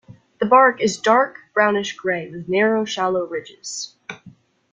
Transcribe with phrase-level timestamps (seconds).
[0.39, 3.97] The bark is dark brownish gray with narrow, shallow ridges.